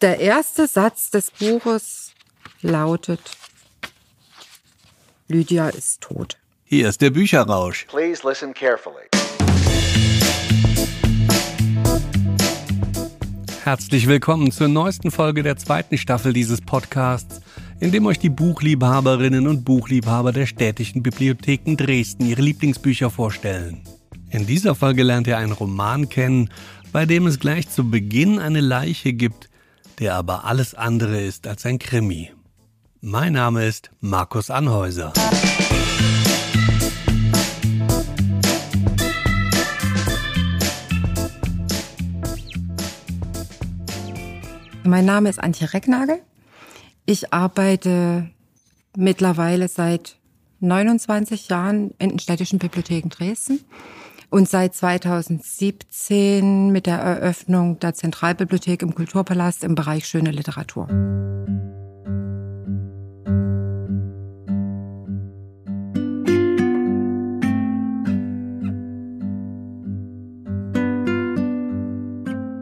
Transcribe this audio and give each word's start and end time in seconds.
Der 0.00 0.20
erste 0.20 0.68
Satz 0.68 1.10
des 1.10 1.32
Buches 1.32 2.12
lautet, 2.62 3.18
Lydia 5.26 5.70
ist 5.70 6.02
tot. 6.02 6.38
Hier 6.64 6.88
ist 6.88 7.00
der 7.00 7.10
Bücherrausch. 7.10 7.86
Please 7.88 8.22
listen 8.24 8.54
carefully. 8.54 9.08
Herzlich 13.64 14.06
willkommen 14.06 14.52
zur 14.52 14.68
neuesten 14.68 15.10
Folge 15.10 15.42
der 15.42 15.56
zweiten 15.56 15.98
Staffel 15.98 16.32
dieses 16.32 16.60
Podcasts, 16.60 17.40
in 17.80 17.90
dem 17.90 18.06
euch 18.06 18.20
die 18.20 18.30
Buchliebhaberinnen 18.30 19.48
und 19.48 19.64
Buchliebhaber 19.64 20.30
der 20.30 20.46
städtischen 20.46 21.02
Bibliotheken 21.02 21.74
Dresden 21.76 22.24
ihre 22.24 22.42
Lieblingsbücher 22.42 23.10
vorstellen. 23.10 23.82
In 24.30 24.46
dieser 24.46 24.76
Folge 24.76 25.02
lernt 25.02 25.26
ihr 25.26 25.38
einen 25.38 25.50
Roman 25.50 26.08
kennen, 26.08 26.50
bei 26.92 27.04
dem 27.04 27.26
es 27.26 27.40
gleich 27.40 27.68
zu 27.68 27.90
Beginn 27.90 28.38
eine 28.38 28.60
Leiche 28.60 29.12
gibt, 29.12 29.47
der 29.98 30.14
aber 30.14 30.44
alles 30.44 30.74
andere 30.74 31.20
ist 31.20 31.46
als 31.46 31.66
ein 31.66 31.78
Krimi. 31.78 32.30
Mein 33.00 33.32
Name 33.32 33.66
ist 33.66 33.90
Markus 34.00 34.50
Anhäuser. 34.50 35.12
Mein 44.84 45.04
Name 45.04 45.28
ist 45.28 45.38
Antje 45.38 45.72
Recknagel. 45.74 46.20
Ich 47.04 47.32
arbeite 47.32 48.30
mittlerweile 48.96 49.68
seit 49.68 50.16
29 50.60 51.48
Jahren 51.48 51.90
in 51.98 52.10
den 52.10 52.18
städtischen 52.18 52.58
Bibliotheken 52.58 53.08
Dresden 53.10 53.60
und 54.30 54.48
seit 54.48 54.74
2017 54.74 56.70
mit 56.70 56.86
der 56.86 56.98
Eröffnung 56.98 57.78
der 57.78 57.94
Zentralbibliothek 57.94 58.82
im 58.82 58.94
Kulturpalast 58.94 59.64
im 59.64 59.74
Bereich 59.74 60.06
Schöne 60.06 60.30
Literatur. 60.30 60.88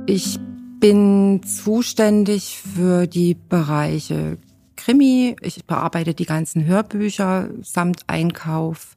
Ich 0.08 0.38
bin 0.78 1.42
zuständig 1.42 2.58
für 2.58 3.06
die 3.08 3.34
Bereiche 3.34 4.38
Krimi. 4.76 5.34
Ich 5.40 5.64
bearbeite 5.64 6.14
die 6.14 6.26
ganzen 6.26 6.64
Hörbücher 6.64 7.48
samt 7.60 8.02
Einkauf, 8.06 8.94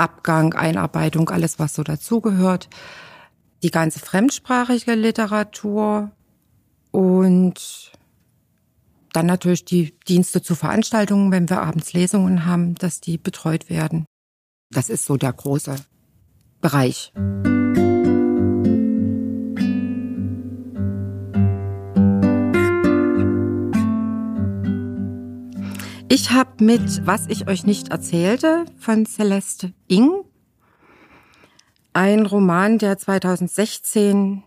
Abgang, 0.00 0.54
Einarbeitung, 0.54 1.28
alles, 1.28 1.58
was 1.58 1.74
so 1.74 1.82
dazugehört. 1.82 2.68
Die 3.62 3.70
ganze 3.70 4.00
fremdsprachige 4.00 4.94
Literatur 4.94 6.10
und 6.90 7.92
dann 9.12 9.26
natürlich 9.26 9.64
die 9.64 9.94
Dienste 10.08 10.40
zu 10.40 10.54
Veranstaltungen, 10.54 11.30
wenn 11.32 11.50
wir 11.50 11.60
abends 11.60 11.92
Lesungen 11.92 12.46
haben, 12.46 12.74
dass 12.76 13.00
die 13.00 13.18
betreut 13.18 13.68
werden. 13.68 14.06
Das 14.70 14.88
ist 14.88 15.04
so 15.04 15.16
der 15.16 15.32
große 15.32 15.76
Bereich. 16.60 17.12
Ich 26.12 26.32
habe 26.32 26.64
mit 26.64 27.06
Was 27.06 27.28
ich 27.28 27.46
euch 27.46 27.64
nicht 27.64 27.90
erzählte 27.90 28.64
von 28.80 29.06
Celeste 29.06 29.72
Ing. 29.86 30.24
Ein 31.92 32.26
Roman, 32.26 32.78
der 32.78 32.98
2016 32.98 34.42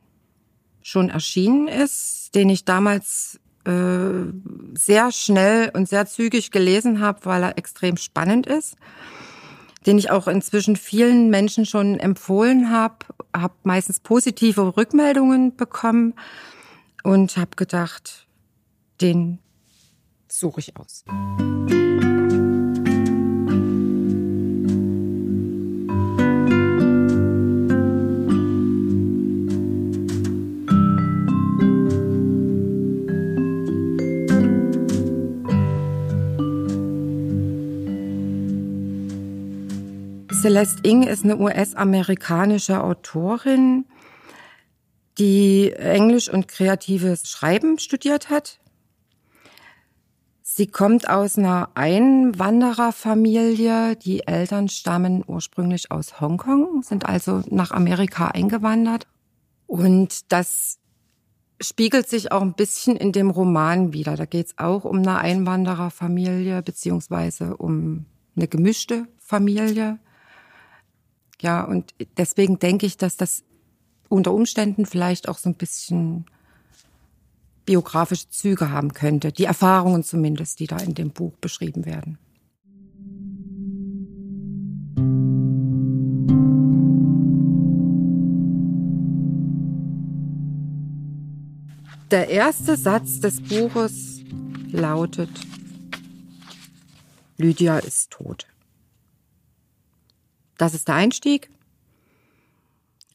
schon 0.81 1.09
erschienen 1.09 1.69
ist, 1.69 2.35
den 2.35 2.49
ich 2.49 2.65
damals 2.65 3.39
äh, 3.63 4.25
sehr 4.73 5.13
schnell 5.13 5.71
und 5.73 5.87
sehr 5.87 6.05
zügig 6.05 6.51
gelesen 6.51 6.99
habe, 6.99 7.23
weil 7.23 7.43
er 7.43 7.57
extrem 7.57 7.95
spannend 7.95 8.45
ist, 8.45 8.75
den 9.85 9.97
ich 9.97 10.11
auch 10.11 10.27
inzwischen 10.27 10.75
vielen 10.75 11.29
Menschen 11.29 11.65
schon 11.65 11.97
empfohlen 11.97 12.71
habe, 12.71 13.05
habe 13.33 13.55
meistens 13.63 14.01
positive 14.01 14.75
Rückmeldungen 14.75 15.55
bekommen 15.55 16.13
und 17.03 17.37
habe 17.37 17.55
gedacht, 17.55 18.27
den 18.99 19.39
suche 20.33 20.61
ich 20.61 20.75
aus. 20.77 21.03
Celeste 40.41 40.81
Ing 40.83 41.03
ist 41.03 41.23
eine 41.23 41.37
US-amerikanische 41.37 42.83
Autorin, 42.83 43.85
die 45.17 45.71
Englisch 45.71 46.27
und 46.27 46.47
kreatives 46.47 47.29
Schreiben 47.29 47.79
studiert 47.79 48.29
hat 48.29 48.59
Sie 50.55 50.67
kommt 50.67 51.09
aus 51.09 51.39
einer 51.39 51.71
Einwandererfamilie. 51.73 53.95
Die 53.95 54.27
Eltern 54.27 54.69
stammen 54.69 55.23
ursprünglich 55.25 55.89
aus 55.89 56.21
Hongkong, 56.21 56.83
sind 56.83 57.07
also 57.07 57.41
nach 57.49 57.71
Amerika 57.71 58.27
eingewandert. 58.27 59.07
Und 59.65 60.31
das 60.31 60.77
spiegelt 61.59 62.07
sich 62.07 62.31
auch 62.31 62.43
ein 62.43 62.53
bisschen 62.53 62.97
in 62.97 63.11
dem 63.11 63.31
Roman 63.31 63.93
wieder. 63.93 64.15
Da 64.15 64.25
geht 64.25 64.45
es 64.45 64.55
auch 64.59 64.85
um 64.85 64.99
eine 64.99 65.17
Einwandererfamilie 65.17 66.61
beziehungsweise 66.61 67.57
um 67.57 68.05
eine 68.35 68.47
gemischte 68.47 69.07
Familie. 69.17 69.97
Ja, 71.41 71.63
und 71.63 71.95
deswegen 72.17 72.59
denke 72.59 72.85
ich, 72.85 72.97
dass 72.97 73.17
das 73.17 73.43
unter 74.07 74.31
Umständen 74.31 74.85
vielleicht 74.85 75.27
auch 75.27 75.39
so 75.39 75.49
ein 75.49 75.55
bisschen 75.55 76.27
biografische 77.65 78.29
Züge 78.29 78.69
haben 78.69 78.93
könnte. 78.93 79.31
Die 79.31 79.45
Erfahrungen 79.45 80.03
zumindest, 80.03 80.59
die 80.59 80.67
da 80.67 80.77
in 80.77 80.93
dem 80.93 81.11
Buch 81.11 81.33
beschrieben 81.39 81.85
werden. 81.85 82.17
Der 92.11 92.29
erste 92.29 92.77
Satz 92.77 93.19
des 93.21 93.41
Buches 93.41 94.21
lautet, 94.71 95.31
Lydia 97.37 97.79
ist 97.79 98.11
tot. 98.11 98.45
Das 100.59 100.75
ist 100.75 100.87
der 100.87 100.95
Einstieg. 100.95 101.49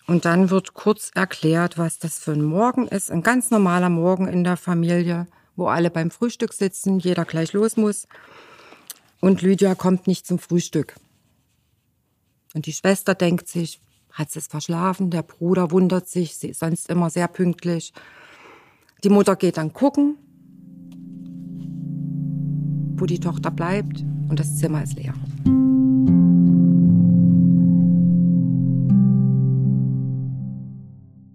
Und 0.08 0.24
dann 0.24 0.48
wird 0.48 0.72
kurz 0.72 1.10
erklärt, 1.14 1.76
was 1.76 1.98
das 1.98 2.18
für 2.18 2.32
ein 2.32 2.42
Morgen 2.42 2.88
ist. 2.88 3.10
Ein 3.10 3.22
ganz 3.22 3.50
normaler 3.50 3.90
Morgen 3.90 4.26
in 4.26 4.42
der 4.42 4.56
Familie, 4.56 5.26
wo 5.54 5.66
alle 5.66 5.90
beim 5.90 6.10
Frühstück 6.10 6.54
sitzen, 6.54 6.98
jeder 6.98 7.26
gleich 7.26 7.52
los 7.52 7.76
muss. 7.76 8.08
Und 9.20 9.42
Lydia 9.42 9.74
kommt 9.74 10.06
nicht 10.06 10.26
zum 10.26 10.38
Frühstück. 10.38 10.94
Und 12.54 12.64
die 12.64 12.72
Schwester 12.72 13.14
denkt 13.14 13.48
sich, 13.48 13.82
hat 14.10 14.30
sie 14.30 14.38
es 14.38 14.46
verschlafen? 14.46 15.10
Der 15.10 15.22
Bruder 15.22 15.70
wundert 15.72 16.08
sich, 16.08 16.36
sie 16.38 16.48
ist 16.48 16.60
sonst 16.60 16.88
immer 16.88 17.10
sehr 17.10 17.28
pünktlich. 17.28 17.92
Die 19.04 19.10
Mutter 19.10 19.36
geht 19.36 19.58
dann 19.58 19.74
gucken, 19.74 20.16
wo 22.98 23.04
die 23.04 23.20
Tochter 23.20 23.50
bleibt 23.50 24.02
und 24.30 24.40
das 24.40 24.56
Zimmer 24.56 24.82
ist 24.82 24.94
leer. 24.94 25.12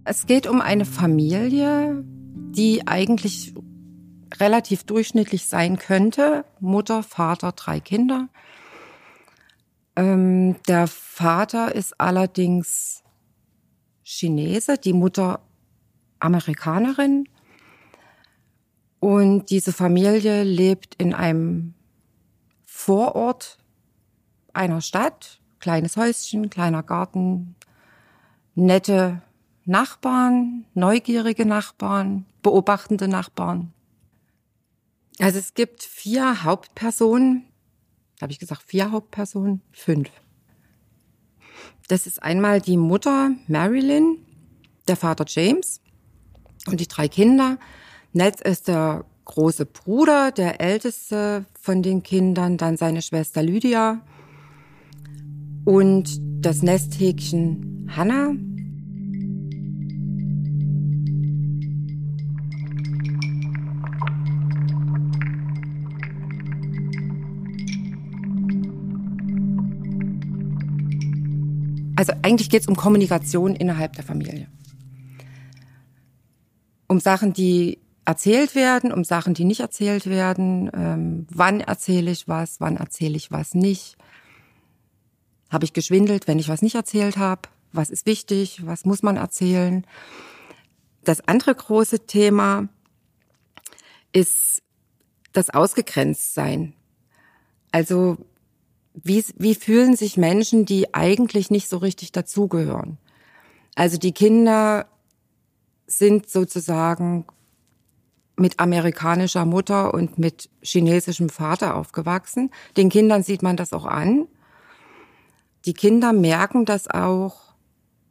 Es 0.05 0.25
geht 0.25 0.47
um 0.47 0.59
eine 0.59 0.85
Familie, 0.85 2.03
die 2.05 2.87
eigentlich 2.87 3.53
relativ 4.39 4.83
durchschnittlich 4.83 5.47
sein 5.47 5.77
könnte. 5.77 6.43
Mutter, 6.59 7.03
Vater, 7.03 7.53
drei 7.53 7.79
Kinder. 7.79 8.27
Ähm, 9.95 10.57
der 10.67 10.87
Vater 10.87 11.73
ist 11.73 11.99
allerdings 12.01 13.03
Chinese, 14.03 14.77
die 14.77 14.93
Mutter 14.93 15.39
Amerikanerin. 16.19 17.29
Und 18.99 19.49
diese 19.51 19.71
Familie 19.71 20.43
lebt 20.43 20.95
in 20.95 21.13
einem 21.13 21.75
Vorort 22.65 23.57
einer 24.53 24.81
Stadt, 24.81 25.39
kleines 25.59 25.95
Häuschen, 25.95 26.49
kleiner 26.49 26.83
Garten, 26.83 27.55
nette 28.55 29.21
Nachbarn, 29.65 30.65
neugierige 30.73 31.45
Nachbarn, 31.45 32.25
beobachtende 32.41 33.07
Nachbarn. 33.07 33.73
Also 35.19 35.39
es 35.39 35.53
gibt 35.53 35.83
vier 35.83 36.43
Hauptpersonen. 36.43 37.45
Habe 38.21 38.31
ich 38.31 38.39
gesagt, 38.39 38.63
vier 38.63 38.91
Hauptpersonen? 38.91 39.61
Fünf. 39.71 40.09
Das 41.87 42.07
ist 42.07 42.21
einmal 42.23 42.61
die 42.61 42.77
Mutter 42.77 43.31
Marilyn, 43.47 44.17
der 44.87 44.95
Vater 44.95 45.25
James 45.27 45.81
und 46.67 46.79
die 46.79 46.87
drei 46.87 47.07
Kinder. 47.07 47.57
Netz 48.11 48.41
ist 48.41 48.67
der 48.67 49.05
große 49.25 49.65
Bruder, 49.65 50.31
der 50.31 50.61
älteste 50.61 51.45
von 51.59 51.81
den 51.81 52.03
Kindern, 52.03 52.57
dann 52.57 52.77
seine 52.77 53.01
Schwester 53.01 53.41
Lydia 53.41 54.01
und 55.65 56.19
das 56.41 56.61
Nesthäkchen 56.61 57.89
Hannah. 57.95 58.33
Also 72.03 72.19
eigentlich 72.21 72.49
geht 72.49 72.63
es 72.63 72.67
um 72.67 72.75
Kommunikation 72.75 73.55
innerhalb 73.55 73.93
der 73.93 74.03
Familie. 74.03 74.49
Um 76.85 76.99
Sachen, 76.99 77.31
die 77.31 77.79
erzählt 78.03 78.55
werden, 78.55 78.91
um 78.91 79.05
Sachen, 79.05 79.33
die 79.33 79.45
nicht 79.45 79.61
erzählt 79.61 80.07
werden. 80.07 80.69
Ähm, 80.73 81.27
wann 81.29 81.61
erzähle 81.61 82.11
ich 82.11 82.27
was, 82.27 82.59
wann 82.59 82.75
erzähle 82.75 83.15
ich 83.15 83.31
was 83.31 83.53
nicht. 83.55 83.95
Habe 85.49 85.63
ich 85.63 85.71
geschwindelt, 85.71 86.27
wenn 86.27 86.39
ich 86.39 86.49
was 86.49 86.61
nicht 86.61 86.75
erzählt 86.75 87.15
habe? 87.15 87.43
Was 87.71 87.89
ist 87.89 88.05
wichtig? 88.05 88.65
Was 88.65 88.83
muss 88.83 89.01
man 89.01 89.15
erzählen? 89.15 89.87
Das 91.05 91.25
andere 91.25 91.55
große 91.55 92.05
Thema 92.05 92.67
ist 94.11 94.61
das 95.31 95.49
Ausgegrenztsein. 95.51 96.73
Also 97.71 98.17
wie, 98.93 99.23
wie 99.37 99.55
fühlen 99.55 99.95
sich 99.95 100.17
Menschen, 100.17 100.65
die 100.65 100.93
eigentlich 100.93 101.49
nicht 101.49 101.69
so 101.69 101.77
richtig 101.77 102.11
dazugehören? 102.11 102.97
Also 103.75 103.97
die 103.97 104.11
Kinder 104.11 104.87
sind 105.87 106.29
sozusagen 106.29 107.25
mit 108.35 108.59
amerikanischer 108.59 109.45
Mutter 109.45 109.93
und 109.93 110.17
mit 110.17 110.49
chinesischem 110.61 111.29
Vater 111.29 111.75
aufgewachsen. 111.75 112.51
Den 112.77 112.89
Kindern 112.89 113.23
sieht 113.23 113.43
man 113.43 113.57
das 113.57 113.73
auch 113.73 113.85
an. 113.85 114.27
Die 115.65 115.73
Kinder 115.73 116.13
merken 116.13 116.65
das 116.65 116.89
auch 116.89 117.53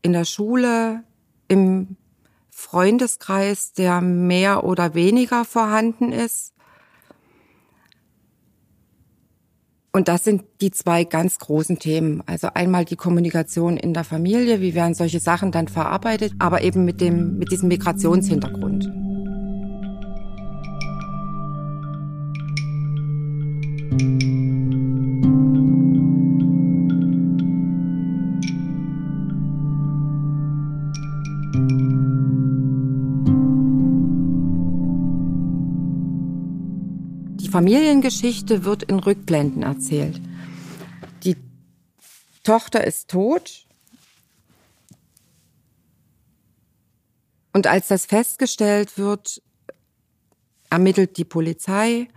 in 0.00 0.12
der 0.12 0.24
Schule, 0.24 1.04
im 1.48 1.96
Freundeskreis, 2.50 3.72
der 3.72 4.00
mehr 4.00 4.64
oder 4.64 4.94
weniger 4.94 5.44
vorhanden 5.44 6.12
ist. 6.12 6.54
Und 9.94 10.08
das 10.08 10.24
sind 10.24 10.44
die 10.62 10.70
zwei 10.70 11.04
ganz 11.04 11.38
großen 11.38 11.78
Themen. 11.78 12.22
Also 12.24 12.48
einmal 12.54 12.86
die 12.86 12.96
Kommunikation 12.96 13.76
in 13.76 13.92
der 13.92 14.04
Familie, 14.04 14.62
wie 14.62 14.74
werden 14.74 14.94
solche 14.94 15.20
Sachen 15.20 15.52
dann 15.52 15.68
verarbeitet, 15.68 16.32
aber 16.38 16.62
eben 16.62 16.86
mit 16.86 17.02
dem, 17.02 17.36
mit 17.36 17.52
diesem 17.52 17.68
Migrationshintergrund. 17.68 18.90
Familiengeschichte 37.52 38.64
wird 38.64 38.82
in 38.84 38.98
Rückblenden 38.98 39.62
erzählt. 39.62 40.18
Die 41.22 41.36
Tochter 42.42 42.82
ist 42.82 43.10
tot. 43.10 43.66
Und 47.52 47.66
als 47.66 47.88
das 47.88 48.06
festgestellt 48.06 48.96
wird, 48.96 49.42
ermittelt 50.70 51.18
die 51.18 51.26
Polizei 51.26 52.08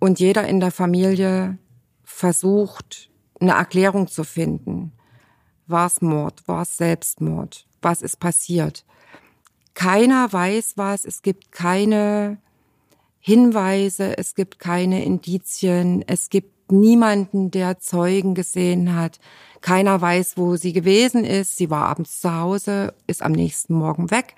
und 0.00 0.20
jeder 0.20 0.46
in 0.46 0.60
der 0.60 0.70
Familie 0.70 1.56
versucht, 2.04 3.08
eine 3.40 3.52
Erklärung 3.52 4.06
zu 4.06 4.22
finden. 4.22 4.92
War 5.66 5.86
es 5.86 6.02
Mord? 6.02 6.46
War 6.46 6.60
es 6.60 6.76
Selbstmord? 6.76 7.66
Was 7.80 8.02
ist 8.02 8.20
passiert? 8.20 8.84
Keiner 9.72 10.30
weiß 10.30 10.74
was. 10.76 11.06
Es 11.06 11.22
gibt 11.22 11.52
keine 11.52 12.36
Hinweise, 13.26 14.16
es 14.18 14.36
gibt 14.36 14.60
keine 14.60 15.04
Indizien, 15.04 16.04
es 16.06 16.30
gibt 16.30 16.70
niemanden, 16.70 17.50
der 17.50 17.80
Zeugen 17.80 18.36
gesehen 18.36 18.94
hat. 18.94 19.18
Keiner 19.62 20.00
weiß, 20.00 20.36
wo 20.36 20.54
sie 20.54 20.72
gewesen 20.72 21.24
ist. 21.24 21.56
Sie 21.56 21.68
war 21.68 21.86
abends 21.88 22.20
zu 22.20 22.32
Hause, 22.32 22.94
ist 23.08 23.22
am 23.24 23.32
nächsten 23.32 23.74
Morgen 23.74 24.12
weg. 24.12 24.36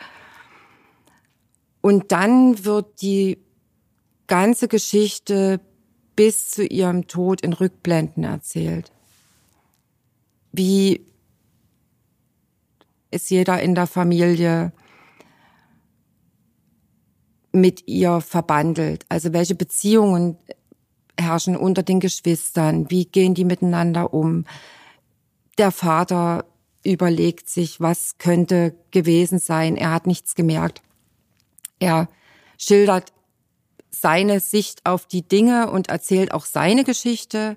Und 1.82 2.12
dann 2.12 2.64
wird 2.64 3.02
die 3.02 3.37
ganze 4.26 4.69
Geschichte 4.69 5.61
bis 6.17 6.49
zu 6.49 6.64
ihrem 6.64 7.08
Tod 7.08 7.43
in 7.43 7.52
Rückblenden 7.52 8.25
erzählt. 8.25 8.91
Wie 10.50 11.05
ist 13.11 13.29
jeder 13.29 13.61
in 13.61 13.75
der 13.75 13.87
Familie 13.87 14.73
mit 17.53 17.87
ihr 17.87 18.21
verbandelt? 18.21 19.05
Also 19.09 19.33
welche 19.33 19.55
Beziehungen 19.55 20.37
herrschen 21.19 21.56
unter 21.56 21.83
den 21.83 22.00
Geschwistern? 22.00 22.91
Wie 22.91 23.05
gehen 23.05 23.35
die 23.35 23.45
miteinander 23.45 24.12
um? 24.12 24.45
Der 25.59 25.71
Vater 25.73 26.45
überlegt 26.85 27.49
sich, 27.49 27.81
was 27.81 28.19
könnte 28.19 28.75
gewesen 28.91 29.39
sein. 29.39 29.77
Er 29.77 29.93
hat 29.93 30.06
nichts 30.06 30.35
gemerkt. 30.35 30.83
Er 31.81 32.09
schildert 32.56 33.12
seine 33.91 34.41
Sicht 34.41 34.87
auf 34.87 35.06
die 35.06 35.27
Dinge 35.27 35.71
und 35.71 35.89
erzählt 35.89 36.33
auch 36.33 36.44
seine 36.44 36.85
Geschichte, 36.85 37.56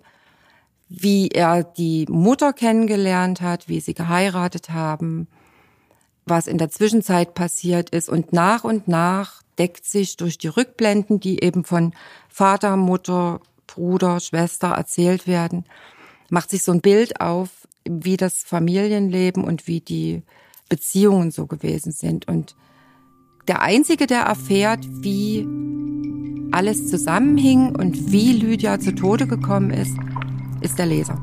wie 0.89 1.29
er 1.29 1.63
die 1.63 2.05
Mutter 2.09 2.51
kennengelernt 2.51 3.41
hat, 3.41 3.69
wie 3.69 3.79
sie 3.79 3.93
geheiratet 3.93 4.71
haben, 4.71 5.27
was 6.25 6.47
in 6.47 6.57
der 6.57 6.69
Zwischenzeit 6.69 7.33
passiert 7.33 7.91
ist. 7.91 8.09
Und 8.09 8.33
nach 8.33 8.63
und 8.63 8.87
nach 8.87 9.40
deckt 9.57 9.85
sich 9.85 10.17
durch 10.17 10.37
die 10.37 10.47
Rückblenden, 10.47 11.19
die 11.19 11.43
eben 11.43 11.63
von 11.63 11.93
Vater, 12.29 12.77
Mutter, 12.77 13.39
Bruder, 13.67 14.19
Schwester 14.19 14.69
erzählt 14.69 15.27
werden, 15.27 15.65
macht 16.29 16.49
sich 16.49 16.63
so 16.63 16.71
ein 16.71 16.81
Bild 16.81 17.21
auf, 17.21 17.49
wie 17.87 18.17
das 18.17 18.43
Familienleben 18.43 19.43
und 19.43 19.67
wie 19.67 19.81
die 19.81 20.23
Beziehungen 20.69 21.31
so 21.31 21.47
gewesen 21.47 21.91
sind. 21.91 22.27
Und 22.27 22.55
der 23.47 23.61
Einzige, 23.61 24.07
der 24.07 24.21
erfährt, 24.21 24.85
wie 24.89 25.47
alles 26.51 26.89
zusammenhing 26.89 27.75
und 27.75 28.11
wie 28.11 28.33
Lydia 28.33 28.79
zu 28.79 28.93
Tode 28.93 29.27
gekommen 29.27 29.71
ist, 29.71 29.95
ist 30.61 30.77
der 30.77 30.85
Leser. 30.85 31.19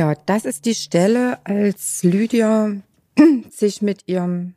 Ja, 0.00 0.14
das 0.14 0.46
ist 0.46 0.64
die 0.64 0.74
Stelle, 0.74 1.44
als 1.44 2.02
Lydia 2.02 2.72
sich 3.50 3.82
mit 3.82 4.08
ihrem 4.08 4.54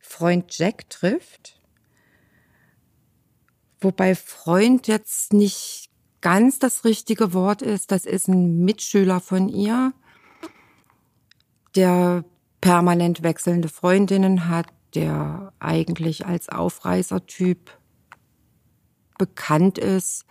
Freund 0.00 0.56
Jack 0.56 0.88
trifft. 0.88 1.60
Wobei 3.78 4.14
Freund 4.14 4.86
jetzt 4.86 5.34
nicht 5.34 5.90
ganz 6.22 6.60
das 6.60 6.86
richtige 6.86 7.34
Wort 7.34 7.60
ist. 7.60 7.92
Das 7.92 8.06
ist 8.06 8.26
ein 8.26 8.64
Mitschüler 8.64 9.20
von 9.20 9.50
ihr, 9.50 9.92
der 11.76 12.24
permanent 12.62 13.22
wechselnde 13.22 13.68
Freundinnen 13.68 14.48
hat, 14.48 14.68
der 14.94 15.52
eigentlich 15.58 16.24
als 16.24 16.48
Aufreißertyp 16.48 17.70
bekannt 19.18 19.76
ist 19.76 20.24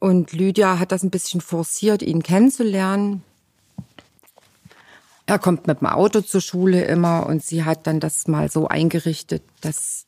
und 0.00 0.32
Lydia 0.32 0.78
hat 0.78 0.92
das 0.92 1.02
ein 1.02 1.10
bisschen 1.10 1.40
forciert, 1.40 2.02
ihn 2.02 2.22
kennenzulernen. 2.22 3.22
Er 5.26 5.38
kommt 5.38 5.66
mit 5.66 5.80
dem 5.80 5.86
Auto 5.86 6.22
zur 6.22 6.40
Schule 6.40 6.84
immer 6.84 7.26
und 7.26 7.44
sie 7.44 7.64
hat 7.64 7.86
dann 7.86 8.00
das 8.00 8.26
mal 8.26 8.50
so 8.50 8.66
eingerichtet, 8.66 9.42
dass 9.60 10.06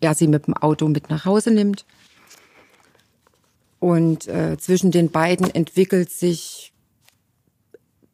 er 0.00 0.14
sie 0.14 0.28
mit 0.28 0.46
dem 0.46 0.54
Auto 0.54 0.88
mit 0.88 1.10
nach 1.10 1.24
Hause 1.24 1.50
nimmt. 1.50 1.84
Und 3.80 4.28
äh, 4.28 4.56
zwischen 4.58 4.92
den 4.92 5.10
beiden 5.10 5.52
entwickelt 5.52 6.10
sich 6.10 6.72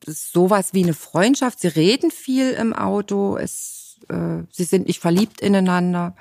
sowas 0.07 0.73
wie 0.73 0.83
eine 0.83 0.95
Freundschaft. 0.95 1.61
Sie 1.61 1.69
reden 1.69 2.11
viel 2.11 2.53
im 2.53 2.73
Auto. 2.73 3.37
Es, 3.37 3.99
äh, 4.09 4.45
sie 4.51 4.65
sind 4.65 4.87
nicht 4.87 5.01
verliebt 5.01 5.43
ineinander. 5.43 6.17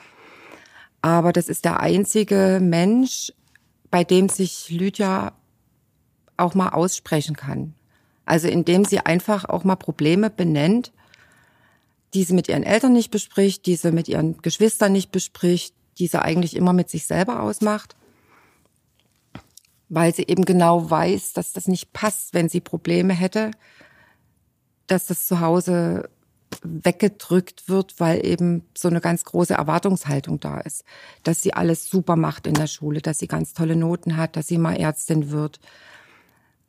Aber 1.01 1.31
das 1.31 1.47
ist 1.47 1.63
der 1.63 1.79
einzige 1.79 2.59
Mensch 2.61 3.31
bei 3.91 4.03
dem 4.03 4.29
sich 4.29 4.69
Lydia 4.69 5.33
auch 6.37 6.53
mal 6.53 6.69
aussprechen 6.69 7.35
kann. 7.35 7.73
Also 8.25 8.47
indem 8.47 8.85
sie 8.85 8.99
einfach 8.99 9.45
auch 9.45 9.63
mal 9.63 9.75
Probleme 9.75 10.29
benennt, 10.29 10.91
die 12.13 12.23
sie 12.23 12.33
mit 12.33 12.47
ihren 12.47 12.63
Eltern 12.63 12.93
nicht 12.93 13.11
bespricht, 13.11 13.65
die 13.65 13.75
sie 13.75 13.91
mit 13.91 14.07
ihren 14.07 14.37
Geschwistern 14.41 14.91
nicht 14.91 15.11
bespricht, 15.11 15.73
die 15.99 16.07
sie 16.07 16.21
eigentlich 16.21 16.55
immer 16.55 16.73
mit 16.73 16.89
sich 16.89 17.05
selber 17.05 17.41
ausmacht, 17.41 17.95
weil 19.89 20.13
sie 20.13 20.25
eben 20.27 20.45
genau 20.45 20.89
weiß, 20.89 21.33
dass 21.33 21.53
das 21.53 21.67
nicht 21.67 21.93
passt, 21.93 22.33
wenn 22.33 22.49
sie 22.49 22.61
Probleme 22.61 23.13
hätte, 23.13 23.51
dass 24.87 25.07
das 25.07 25.27
zu 25.27 25.39
Hause 25.39 26.09
weggedrückt 26.63 27.69
wird, 27.69 27.99
weil 27.99 28.25
eben 28.25 28.63
so 28.77 28.87
eine 28.87 29.01
ganz 29.01 29.23
große 29.23 29.53
Erwartungshaltung 29.53 30.39
da 30.39 30.59
ist, 30.59 30.83
dass 31.23 31.41
sie 31.41 31.53
alles 31.53 31.89
super 31.89 32.15
macht 32.15 32.47
in 32.47 32.53
der 32.53 32.67
Schule, 32.67 33.01
dass 33.01 33.19
sie 33.19 33.27
ganz 33.27 33.53
tolle 33.53 33.75
Noten 33.75 34.17
hat, 34.17 34.35
dass 34.35 34.47
sie 34.47 34.57
mal 34.57 34.75
Ärztin 34.75 35.31
wird. 35.31 35.59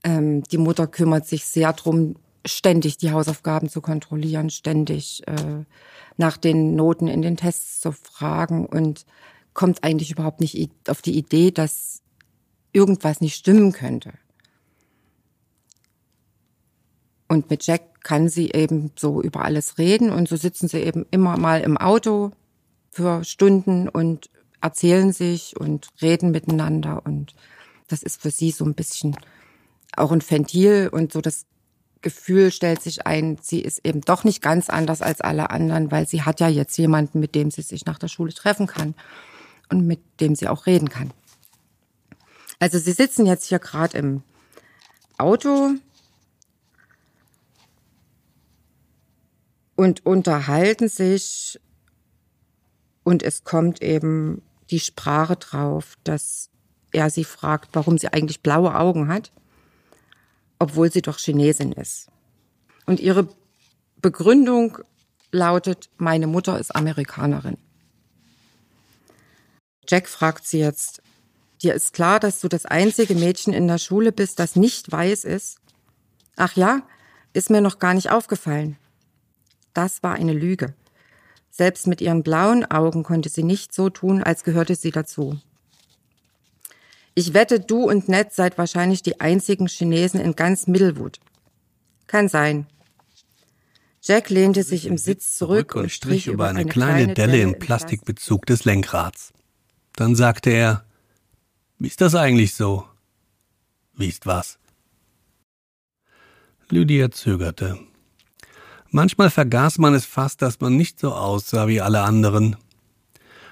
Ähm, 0.05 0.43
die 0.45 0.59
Mutter 0.59 0.87
kümmert 0.87 1.27
sich 1.27 1.45
sehr 1.45 1.73
drum, 1.73 2.17
ständig 2.47 2.99
die 2.99 3.13
Hausaufgaben 3.13 3.69
zu 3.69 3.81
kontrollieren, 3.81 4.51
ständig 4.51 5.27
äh, 5.27 5.65
nach 6.17 6.37
den 6.37 6.75
Noten 6.75 7.09
in 7.09 7.23
den 7.23 7.37
Tests 7.37 7.81
zu 7.81 7.93
fragen 7.93 8.67
und 8.67 9.07
kommt 9.55 9.83
eigentlich 9.83 10.11
überhaupt 10.11 10.41
nicht 10.41 10.71
auf 10.89 11.03
die 11.03 11.17
Idee, 11.17 11.51
dass 11.51 12.03
irgendwas 12.73 13.21
nicht 13.21 13.35
stimmen 13.35 13.73
könnte. 13.73 14.13
Und 17.29 17.51
mit 17.51 17.67
Jack 17.67 17.83
kann 18.09 18.31
sie 18.31 18.53
eben 18.53 18.91
so 18.97 19.21
über 19.21 19.45
alles 19.45 19.77
reden 19.77 20.11
und 20.11 20.31
so 20.31 20.37
sitzen 20.37 20.67
sie 20.67 20.79
eben 20.79 21.05
immer 21.11 21.37
mal 21.37 21.61
im 21.61 21.77
Auto 21.77 22.31
für 22.91 23.23
Stunden 23.23 23.87
und 23.87 24.31
erzählen 24.63 25.13
sich 25.13 25.61
und 25.61 25.89
reden 26.01 26.31
miteinander 26.31 27.03
und 27.05 27.35
das 27.87 28.03
ist 28.03 28.23
für 28.23 28.31
sie 28.31 28.51
so 28.51 28.65
ein 28.65 28.73
bisschen 28.73 29.15
auch 29.95 30.11
ein 30.11 30.23
Ventil 30.23 30.89
und 30.91 31.13
so 31.13 31.21
das 31.21 31.45
Gefühl 32.01 32.51
stellt 32.51 32.81
sich 32.81 33.07
ein, 33.07 33.37
sie 33.43 33.61
ist 33.61 33.85
eben 33.85 34.01
doch 34.01 34.25
nicht 34.25 34.41
ganz 34.41 34.71
anders 34.71 35.03
als 35.03 35.21
alle 35.21 35.51
anderen, 35.51 35.91
weil 35.91 36.09
sie 36.09 36.23
hat 36.23 36.41
ja 36.41 36.49
jetzt 36.49 36.79
jemanden, 36.79 37.21
mit 37.21 37.35
dem 37.35 37.51
sie 37.51 37.61
sich 37.61 37.85
nach 37.85 37.99
der 37.99 38.09
Schule 38.09 38.33
treffen 38.33 38.67
kann 38.67 38.95
und 39.69 39.87
mit 39.87 40.01
dem 40.23 40.35
sie 40.35 40.49
auch 40.49 40.65
reden 40.65 40.89
kann. 40.89 41.11
Also 42.59 42.79
sie 42.79 42.93
sitzen 42.93 43.27
jetzt 43.27 43.45
hier 43.45 43.59
gerade 43.59 43.99
im 43.99 44.23
Auto 45.19 45.75
und 49.79 50.05
unterhalten 50.05 50.89
sich 50.89 51.59
und 53.05 53.23
es 53.23 53.45
kommt 53.45 53.81
eben 53.81 54.43
die 54.71 54.81
Sprache 54.81 55.37
drauf, 55.37 55.97
dass 56.05 56.51
er 56.93 57.09
sie 57.09 57.25
fragt, 57.25 57.71
warum 57.73 57.97
sie 57.97 58.13
eigentlich 58.13 58.43
blaue 58.43 58.75
Augen 58.75 59.09
hat 59.09 59.33
obwohl 60.59 60.91
sie 60.91 61.03
doch 61.03 61.19
Chinesin 61.19 61.73
ist. 61.73 62.09
Und 62.87 63.01
ihre 63.01 63.29
Begründung 64.01 64.79
lautet, 65.31 65.91
meine 65.97 66.27
Mutter 66.27 66.59
ist 66.59 66.75
Amerikanerin. 66.75 67.59
Jack 69.89 70.09
fragt 70.09 70.47
sie 70.47 70.59
jetzt, 70.59 71.03
dir 71.63 71.75
ist 71.75 71.93
klar, 71.93 72.21
dass 72.21 72.41
du 72.41 72.49
das 72.49 72.67
einzige 72.67 73.15
Mädchen 73.15 73.53
in 73.53 73.69
der 73.69 73.79
Schule 73.79 74.13
bist, 74.13 74.39
das 74.39 74.57
nicht 74.57 74.91
weiß 74.91 75.25
ist? 75.25 75.59
Ach 76.37 76.55
ja, 76.57 76.83
ist 77.33 77.51
mir 77.51 77.61
noch 77.61 77.79
gar 77.79 77.95
nicht 77.95 78.11
aufgefallen. 78.11 78.77
Das 79.79 80.03
war 80.03 80.17
eine 80.17 80.33
Lüge. 80.33 80.75
Selbst 81.51 81.87
mit 81.87 82.01
ihren 82.01 82.25
blauen 82.25 82.69
Augen 82.69 83.05
konnte 83.05 83.29
sie 83.29 83.45
nicht 83.45 83.73
so 83.73 83.91
tun, 83.91 84.25
als 84.25 84.43
gehörte 84.43 84.75
sie 84.75 84.91
dazu. 84.91 85.39
Ich 87.15 87.33
wette, 87.33 87.61
du 87.61 87.89
und 87.89 88.09
Ned 88.09 88.33
seid 88.33 88.59
wahrscheinlich 88.59 89.05
die 89.05 89.21
einzigen 89.21 89.69
Chinesen 89.69 90.19
in 90.19 90.35
ganz 90.35 90.67
Middlewood. 90.67 91.21
Kann 92.09 92.29
sein. 92.29 92.67
Jack 94.03 94.31
lehnte 94.31 94.65
sich 94.65 94.85
im 94.85 94.99
Sitz 94.99 95.37
zurück 95.37 95.77
und 95.77 95.93
strich 95.93 96.27
über 96.27 96.49
eine, 96.49 96.67
kleine 96.67 97.15
Delle 97.15 97.41
im 97.41 97.57
Plastikbezug 97.61 98.47
des 98.47 98.65
Lenkrads. 98.65 99.33
Dann 99.95 100.17
sagte 100.17 100.51
er, 100.51 100.85
wie 101.79 101.87
ist 101.87 102.01
das 102.01 102.17
eigentlich 102.17 102.57
so? 102.57 102.85
Wie 103.95 104.09
ist 104.09 104.27
was? 104.27 104.59
Lydia 106.69 107.13
zögerte. 107.13 107.79
Manchmal 108.91 109.29
vergaß 109.31 109.79
man 109.79 109.95
es 109.95 110.07
fast, 110.07 110.41
dass 110.41 110.61
man 110.61 110.77
nicht 110.77 110.99
so 110.99 111.13
aussah 111.13 111.69
wie 111.69 111.81
alle 111.81 112.03
anderen. 112.03 112.57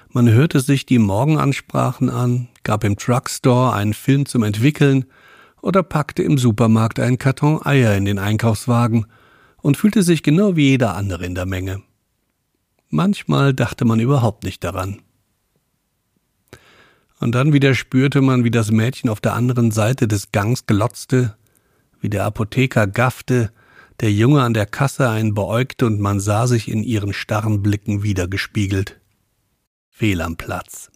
Man 0.09 0.29
hörte 0.29 0.61
sich 0.61 0.85
die 0.85 0.97
Morgenansprachen 0.97 2.09
an, 2.09 2.47
gab 2.63 2.83
im 2.83 2.97
Truckstore 2.97 3.73
einen 3.73 3.93
Film 3.93 4.25
zum 4.25 4.43
Entwickeln 4.43 5.05
oder 5.61 5.83
packte 5.83 6.23
im 6.23 6.37
Supermarkt 6.37 6.99
einen 6.99 7.19
Karton 7.19 7.63
Eier 7.63 7.95
in 7.95 8.05
den 8.05 8.17
Einkaufswagen 8.17 9.05
und 9.61 9.77
fühlte 9.77 10.01
sich 10.01 10.23
genau 10.23 10.55
wie 10.55 10.69
jeder 10.69 10.95
andere 10.95 11.25
in 11.25 11.35
der 11.35 11.45
Menge. 11.45 11.83
Manchmal 12.89 13.53
dachte 13.53 13.85
man 13.85 13.99
überhaupt 13.99 14.43
nicht 14.43 14.63
daran. 14.63 15.01
Und 17.19 17.33
dann 17.33 17.53
wieder 17.53 17.75
spürte 17.75 18.21
man, 18.21 18.43
wie 18.43 18.51
das 18.51 18.71
Mädchen 18.71 19.09
auf 19.09 19.19
der 19.19 19.33
anderen 19.33 19.71
Seite 19.71 20.07
des 20.07 20.31
Gangs 20.31 20.65
glotzte, 20.65 21.35
wie 21.99 22.09
der 22.09 22.25
Apotheker 22.25 22.87
gaffte, 22.87 23.51
der 23.99 24.11
Junge 24.11 24.43
an 24.43 24.53
der 24.53 24.65
Kasse 24.65 25.09
einen 25.09 25.33
beäugte 25.33 25.85
und 25.85 25.99
man 25.99 26.19
sah 26.19 26.47
sich 26.47 26.69
in 26.69 26.83
ihren 26.83 27.13
starren 27.13 27.63
Blicken 27.63 28.03
wiedergespiegelt 28.03 28.99
fehl 29.97 30.21
am 30.21 30.35
Platz. 30.37 30.91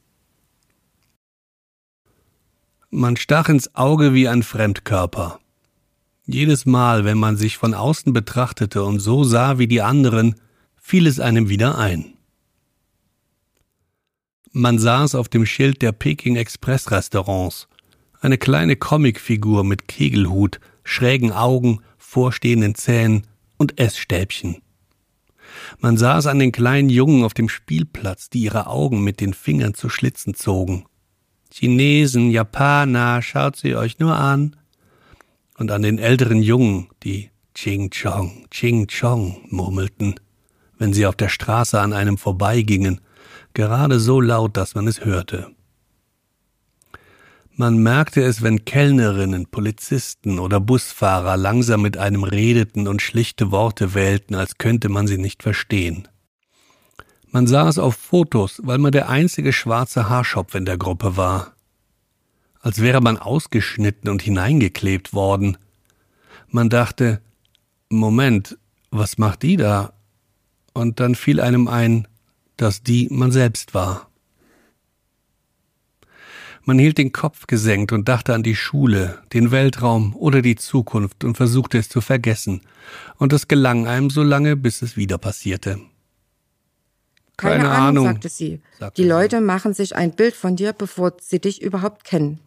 Man 2.91 3.17
stach 3.17 3.49
ins 3.49 3.73
Auge 3.73 4.13
wie 4.13 4.27
ein 4.27 4.43
Fremdkörper. 4.43 5.39
Jedes 6.27 6.67
Mal, 6.67 7.03
wenn 7.03 7.17
man 7.17 7.35
sich 7.35 7.57
von 7.57 7.73
außen 7.73 8.13
betrachtete 8.13 8.83
und 8.83 8.99
so 8.99 9.23
sah 9.23 9.57
wie 9.57 9.65
die 9.65 9.81
anderen, 9.81 10.35
fiel 10.75 11.07
es 11.07 11.19
einem 11.19 11.49
wieder 11.49 11.79
ein. 11.79 12.13
Man 14.51 14.77
saß 14.77 15.15
auf 15.15 15.29
dem 15.29 15.47
Schild 15.47 15.81
der 15.81 15.93
Peking 15.93 16.35
Express 16.35 16.91
Restaurants, 16.91 17.67
eine 18.19 18.37
kleine 18.37 18.75
Comicfigur 18.75 19.63
mit 19.63 19.87
Kegelhut, 19.87 20.59
schrägen 20.83 21.31
Augen, 21.31 21.81
vorstehenden 22.01 22.75
Zähnen 22.75 23.27
und 23.57 23.79
Essstäbchen. 23.79 24.61
Man 25.79 25.97
saß 25.97 26.27
an 26.27 26.39
den 26.39 26.51
kleinen 26.51 26.89
Jungen 26.89 27.23
auf 27.23 27.33
dem 27.33 27.47
Spielplatz, 27.47 28.29
die 28.29 28.41
ihre 28.41 28.67
Augen 28.67 29.03
mit 29.03 29.21
den 29.21 29.33
Fingern 29.33 29.73
zu 29.73 29.89
Schlitzen 29.89 30.33
zogen. 30.33 30.85
Chinesen, 31.53 32.31
Japaner, 32.31 33.21
schaut 33.21 33.55
sie 33.55 33.75
euch 33.75 33.99
nur 33.99 34.15
an. 34.15 34.55
Und 35.57 35.71
an 35.71 35.81
den 35.81 35.99
älteren 35.99 36.41
Jungen, 36.41 36.87
die 37.03 37.29
Ching 37.53 37.91
Chong, 37.91 38.47
Ching 38.49 38.87
Chong 38.87 39.45
murmelten, 39.49 40.15
wenn 40.77 40.93
sie 40.93 41.05
auf 41.05 41.15
der 41.15 41.29
Straße 41.29 41.79
an 41.79 41.93
einem 41.93 42.17
vorbeigingen, 42.17 43.01
gerade 43.53 43.99
so 43.99 44.21
laut, 44.21 44.57
dass 44.57 44.73
man 44.73 44.87
es 44.87 45.05
hörte. 45.05 45.51
Man 47.55 47.77
merkte 47.77 48.23
es, 48.23 48.41
wenn 48.41 48.63
Kellnerinnen, 48.65 49.47
Polizisten 49.47 50.39
oder 50.39 50.59
Busfahrer 50.59 51.35
langsam 51.35 51.81
mit 51.81 51.97
einem 51.97 52.23
redeten 52.23 52.87
und 52.87 53.01
schlichte 53.01 53.51
Worte 53.51 53.93
wählten, 53.93 54.35
als 54.35 54.57
könnte 54.57 54.89
man 54.89 55.07
sie 55.07 55.17
nicht 55.17 55.43
verstehen. 55.43 56.07
Man 57.29 57.47
sah 57.47 57.67
es 57.67 57.77
auf 57.77 57.95
Fotos, 57.95 58.61
weil 58.63 58.77
man 58.77 58.91
der 58.91 59.09
einzige 59.09 59.53
schwarze 59.53 60.09
Haarschopf 60.09 60.55
in 60.55 60.65
der 60.65 60.77
Gruppe 60.77 61.17
war. 61.17 61.53
Als 62.59 62.81
wäre 62.81 63.01
man 63.01 63.17
ausgeschnitten 63.17 64.09
und 64.09 64.21
hineingeklebt 64.21 65.13
worden. 65.13 65.57
Man 66.47 66.69
dachte, 66.69 67.21
Moment, 67.89 68.57
was 68.91 69.17
macht 69.17 69.43
die 69.43 69.57
da? 69.57 69.93
Und 70.73 70.99
dann 70.99 71.15
fiel 71.15 71.39
einem 71.39 71.67
ein, 71.67 72.07
dass 72.57 72.83
die 72.83 73.07
man 73.09 73.31
selbst 73.31 73.73
war. 73.73 74.10
Man 76.63 76.77
hielt 76.77 76.97
den 76.97 77.11
Kopf 77.11 77.47
gesenkt 77.47 77.91
und 77.91 78.07
dachte 78.07 78.33
an 78.33 78.43
die 78.43 78.55
Schule, 78.55 79.19
den 79.33 79.51
Weltraum 79.51 80.15
oder 80.15 80.41
die 80.41 80.55
Zukunft 80.55 81.23
und 81.23 81.35
versuchte 81.35 81.77
es 81.77 81.89
zu 81.89 82.01
vergessen. 82.01 82.61
Und 83.17 83.33
es 83.33 83.47
gelang 83.47 83.87
einem 83.87 84.09
so 84.09 84.21
lange, 84.21 84.55
bis 84.55 84.81
es 84.81 84.95
wieder 84.95 85.17
passierte. 85.17 85.79
Keine, 87.37 87.63
Keine 87.63 87.69
Ahnung, 87.69 87.87
Ahnung, 87.87 88.05
sagte 88.05 88.29
sie. 88.29 88.61
Sagte 88.77 89.01
die 89.01 89.07
Leute 89.07 89.37
sie. 89.37 89.43
machen 89.43 89.73
sich 89.73 89.95
ein 89.95 90.11
Bild 90.11 90.35
von 90.35 90.55
dir, 90.55 90.73
bevor 90.73 91.13
sie 91.19 91.39
dich 91.39 91.61
überhaupt 91.61 92.03
kennen. 92.03 92.39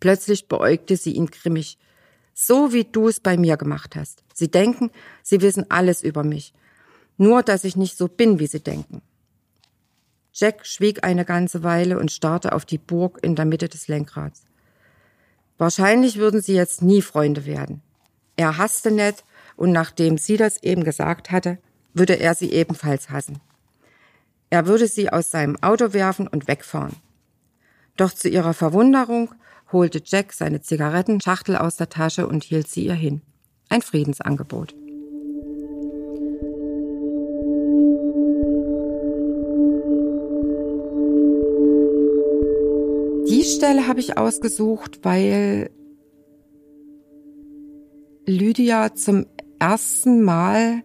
Plötzlich 0.00 0.48
beäugte 0.48 0.96
sie 0.96 1.12
ihn 1.12 1.26
grimmig. 1.26 1.78
So 2.34 2.72
wie 2.72 2.84
du 2.84 3.08
es 3.08 3.20
bei 3.20 3.36
mir 3.36 3.56
gemacht 3.56 3.94
hast. 3.94 4.24
Sie 4.34 4.50
denken, 4.50 4.90
sie 5.22 5.40
wissen 5.40 5.66
alles 5.70 6.02
über 6.02 6.24
mich. 6.24 6.52
Nur, 7.16 7.42
dass 7.42 7.64
ich 7.64 7.76
nicht 7.76 7.96
so 7.96 8.08
bin, 8.08 8.38
wie 8.38 8.46
sie 8.46 8.60
denken. 8.60 9.02
Jack 10.40 10.64
schwieg 10.64 11.02
eine 11.02 11.24
ganze 11.24 11.64
Weile 11.64 11.98
und 11.98 12.12
starrte 12.12 12.52
auf 12.52 12.64
die 12.64 12.78
Burg 12.78 13.18
in 13.22 13.34
der 13.34 13.44
Mitte 13.44 13.68
des 13.68 13.88
Lenkrads. 13.88 14.44
Wahrscheinlich 15.58 16.16
würden 16.16 16.40
sie 16.40 16.54
jetzt 16.54 16.80
nie 16.80 17.02
Freunde 17.02 17.44
werden. 17.44 17.82
Er 18.36 18.56
hasste 18.56 18.92
Ned 18.92 19.24
und 19.56 19.72
nachdem 19.72 20.16
sie 20.16 20.36
das 20.36 20.62
eben 20.62 20.84
gesagt 20.84 21.32
hatte, 21.32 21.58
würde 21.92 22.20
er 22.20 22.36
sie 22.36 22.52
ebenfalls 22.52 23.10
hassen. 23.10 23.40
Er 24.48 24.68
würde 24.68 24.86
sie 24.86 25.10
aus 25.12 25.32
seinem 25.32 25.60
Auto 25.60 25.92
werfen 25.92 26.28
und 26.28 26.46
wegfahren. 26.46 26.94
Doch 27.96 28.12
zu 28.12 28.28
ihrer 28.28 28.54
Verwunderung 28.54 29.34
holte 29.72 30.00
Jack 30.04 30.32
seine 30.32 30.60
Zigarettenschachtel 30.60 31.56
aus 31.56 31.74
der 31.74 31.88
Tasche 31.88 32.28
und 32.28 32.44
hielt 32.44 32.68
sie 32.68 32.86
ihr 32.86 32.94
hin. 32.94 33.22
Ein 33.68 33.82
Friedensangebot. 33.82 34.72
Stelle 43.48 43.88
habe 43.88 44.00
ich 44.00 44.16
ausgesucht, 44.16 45.00
weil 45.02 45.70
Lydia 48.26 48.94
zum 48.94 49.26
ersten 49.58 50.22
Mal 50.22 50.82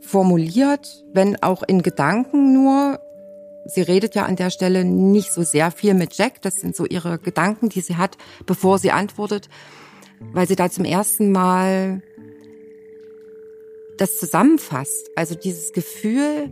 formuliert, 0.00 1.04
wenn 1.12 1.42
auch 1.42 1.62
in 1.62 1.82
Gedanken 1.82 2.52
nur. 2.52 3.00
Sie 3.66 3.80
redet 3.80 4.14
ja 4.14 4.26
an 4.26 4.36
der 4.36 4.50
Stelle 4.50 4.84
nicht 4.84 5.32
so 5.32 5.42
sehr 5.42 5.70
viel 5.70 5.94
mit 5.94 6.14
Jack. 6.14 6.42
Das 6.42 6.56
sind 6.56 6.76
so 6.76 6.84
ihre 6.84 7.18
Gedanken, 7.18 7.70
die 7.70 7.80
sie 7.80 7.96
hat, 7.96 8.18
bevor 8.44 8.78
sie 8.78 8.90
antwortet, 8.90 9.48
weil 10.32 10.46
sie 10.46 10.56
da 10.56 10.70
zum 10.70 10.84
ersten 10.84 11.32
Mal 11.32 12.02
das 13.96 14.18
zusammenfasst. 14.18 15.10
Also 15.16 15.34
dieses 15.34 15.72
Gefühl, 15.72 16.50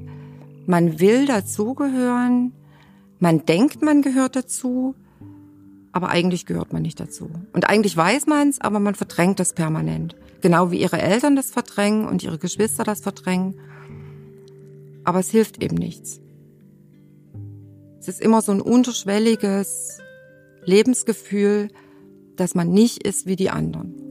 man 0.66 1.00
will 1.00 1.26
dazugehören, 1.26 2.54
man 3.18 3.44
denkt, 3.44 3.82
man 3.82 4.02
gehört 4.02 4.34
dazu, 4.34 4.94
aber 5.92 6.08
eigentlich 6.08 6.46
gehört 6.46 6.72
man 6.72 6.82
nicht 6.82 6.98
dazu. 6.98 7.30
Und 7.52 7.68
eigentlich 7.68 7.96
weiß 7.96 8.26
man 8.26 8.48
es, 8.48 8.60
aber 8.60 8.80
man 8.80 8.94
verdrängt 8.94 9.38
das 9.38 9.52
permanent. 9.52 10.16
Genau 10.40 10.70
wie 10.70 10.80
ihre 10.80 11.00
Eltern 11.00 11.36
das 11.36 11.50
verdrängen 11.50 12.06
und 12.06 12.22
ihre 12.22 12.38
Geschwister 12.38 12.82
das 12.82 13.00
verdrängen. 13.00 13.54
Aber 15.04 15.20
es 15.20 15.30
hilft 15.30 15.62
eben 15.62 15.76
nichts. 15.76 16.20
Es 18.00 18.08
ist 18.08 18.20
immer 18.20 18.42
so 18.42 18.52
ein 18.52 18.60
unterschwelliges 18.60 19.98
Lebensgefühl, 20.64 21.68
dass 22.36 22.54
man 22.54 22.70
nicht 22.70 23.06
ist 23.06 23.26
wie 23.26 23.36
die 23.36 23.50
anderen. 23.50 24.01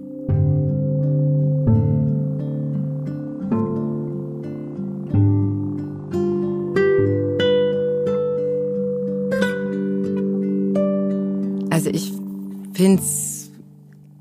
Finde 12.91 13.03
es 13.03 13.51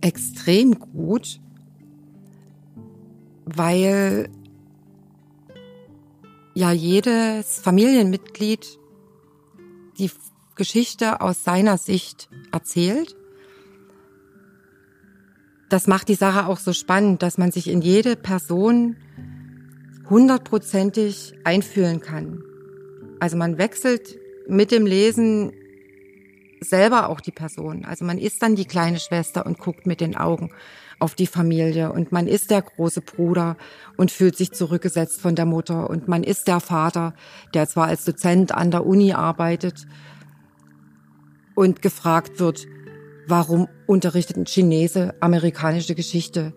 extrem 0.01 0.79
gut, 0.79 1.41
weil 3.45 4.29
ja 6.55 6.73
jedes 6.73 7.59
Familienmitglied 7.59 8.79
die 9.99 10.11
Geschichte 10.55 11.21
aus 11.21 11.43
seiner 11.43 11.79
Sicht 11.79 12.29
erzählt. 12.53 13.17
Das 15.69 15.87
macht 15.87 16.09
die 16.09 16.15
Sache 16.15 16.47
auch 16.47 16.59
so 16.59 16.73
spannend, 16.73 17.23
dass 17.23 17.39
man 17.39 17.51
sich 17.53 17.69
in 17.69 17.81
jede 17.81 18.17
Person 18.17 18.97
hundertprozentig 20.09 21.35
einfühlen 21.45 22.01
kann. 22.01 22.43
Also 23.21 23.37
man 23.37 23.59
wechselt 23.59 24.19
mit 24.49 24.71
dem 24.71 24.87
Lesen 24.87 25.53
selber 26.61 27.09
auch 27.09 27.21
die 27.21 27.33
Person. 27.33 27.85
Also 27.85 28.05
man 28.05 28.19
ist 28.19 28.43
dann 28.43 28.55
die 28.55 28.67
kleine 28.67 29.01
Schwester 29.01 29.47
und 29.47 29.59
guckt 29.59 29.87
mit 29.87 30.01
den 30.01 30.17
Augen 30.17 30.51
auf 30.99 31.15
die 31.15 31.27
Familie 31.27 31.93
und 31.93 32.13
man 32.13 32.27
ist 32.27 32.51
der 32.51 32.61
große 32.61 33.01
Bruder 33.01 33.57
und 33.97 34.11
fühlt 34.11 34.37
sich 34.37 34.53
zurückgesetzt 34.53 35.21
von 35.21 35.35
der 35.35 35.47
Mutter 35.47 35.89
und 35.89 36.09
man 36.09 36.23
ist 36.23 36.47
der 36.47 36.61
Vater, 36.61 37.15
der 37.55 37.67
zwar 37.67 37.87
als 37.87 38.05
Dozent 38.05 38.53
an 38.53 38.71
der 38.71 38.87
Uni 38.87 39.15
arbeitet 39.15 39.87
und 41.55 41.81
gefragt 41.81 42.39
wird, 42.39 42.67
warum 43.27 43.67
unterrichtet 43.87 44.37
ein 44.37 44.45
Chinese 44.45 45.15
amerikanische 45.21 45.95
Geschichte? 45.95 46.53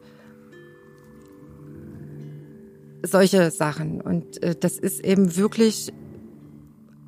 Solche 3.02 3.52
Sachen. 3.52 4.02
Und 4.02 4.42
äh, 4.44 4.56
das 4.56 4.78
ist 4.78 5.02
eben 5.02 5.36
wirklich 5.36 5.92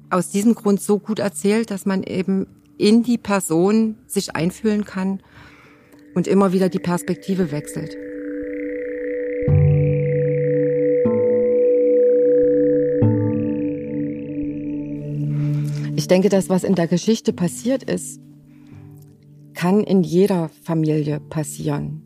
aus 0.09 0.29
diesem 0.29 0.55
Grund 0.55 0.81
so 0.81 0.99
gut 0.99 1.19
erzählt, 1.19 1.71
dass 1.71 1.85
man 1.85 2.03
eben 2.03 2.47
in 2.77 3.03
die 3.03 3.17
Person 3.17 3.97
sich 4.07 4.35
einfühlen 4.35 4.85
kann 4.85 5.21
und 6.13 6.27
immer 6.27 6.53
wieder 6.53 6.69
die 6.69 6.79
Perspektive 6.79 7.51
wechselt. 7.51 7.95
Ich 15.97 16.07
denke, 16.07 16.29
das, 16.29 16.49
was 16.49 16.63
in 16.63 16.75
der 16.75 16.87
Geschichte 16.87 17.33
passiert 17.33 17.83
ist, 17.83 18.19
kann 19.53 19.81
in 19.81 20.03
jeder 20.03 20.49
Familie 20.63 21.19
passieren. 21.19 22.01